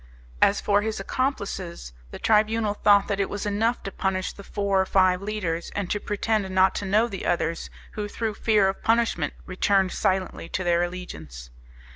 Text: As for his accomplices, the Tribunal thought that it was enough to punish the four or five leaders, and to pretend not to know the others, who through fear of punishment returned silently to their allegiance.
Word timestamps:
As 0.41 0.59
for 0.59 0.81
his 0.81 0.99
accomplices, 0.99 1.93
the 2.09 2.17
Tribunal 2.17 2.73
thought 2.73 3.07
that 3.07 3.19
it 3.19 3.29
was 3.29 3.45
enough 3.45 3.83
to 3.83 3.91
punish 3.91 4.33
the 4.33 4.43
four 4.43 4.81
or 4.81 4.85
five 4.87 5.21
leaders, 5.21 5.69
and 5.75 5.91
to 5.91 5.99
pretend 5.99 6.49
not 6.49 6.73
to 6.81 6.85
know 6.85 7.07
the 7.07 7.23
others, 7.23 7.69
who 7.91 8.07
through 8.07 8.33
fear 8.33 8.67
of 8.67 8.81
punishment 8.81 9.35
returned 9.45 9.91
silently 9.91 10.49
to 10.49 10.63
their 10.63 10.81
allegiance. 10.81 11.51